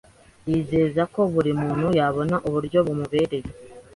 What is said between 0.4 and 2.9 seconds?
yizeza ko buri muntu yabona uburyo